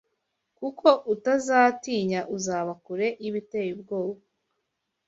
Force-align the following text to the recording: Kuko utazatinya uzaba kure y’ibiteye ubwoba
Kuko 0.57 0.87
utazatinya 1.13 2.21
uzaba 2.35 2.71
kure 2.83 3.07
y’ibiteye 3.21 3.69
ubwoba 3.77 4.21